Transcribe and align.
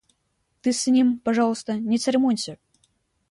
Ты 0.61 0.73
с 0.73 0.87
ним, 0.87 1.19
пожалуйста, 1.19 1.73
не 1.75 1.99
церемонься. 1.99 2.57